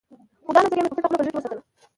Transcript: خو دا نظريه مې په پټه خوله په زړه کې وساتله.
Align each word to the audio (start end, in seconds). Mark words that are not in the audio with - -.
خو 0.45 0.51
دا 0.55 0.59
نظريه 0.65 0.83
مې 0.83 0.89
په 0.91 0.95
پټه 1.01 1.07
خوله 1.09 1.15
په 1.19 1.23
زړه 1.23 1.29
کې 1.33 1.37
وساتله. 1.37 1.61